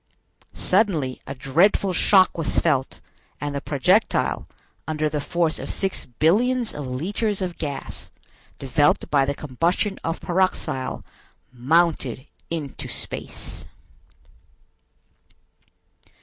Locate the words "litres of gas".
6.87-8.09